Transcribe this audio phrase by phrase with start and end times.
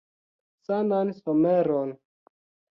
[0.65, 1.89] Sanan someron.